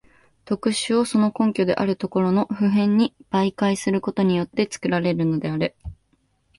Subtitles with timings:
[0.45, 5.75] 特殊をその根拠であるところの普遍に媒介することによって作られるのである。